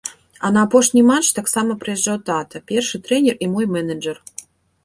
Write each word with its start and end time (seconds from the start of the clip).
А 0.47 0.49
на 0.53 0.61
апошні 0.67 1.01
матч 1.09 1.29
таксама 1.39 1.75
прыязджаў 1.83 2.17
тата, 2.31 2.57
першы 2.73 3.01
трэнер 3.09 3.35
і 3.47 3.51
мой 3.53 3.65
менеджэр. 3.77 4.17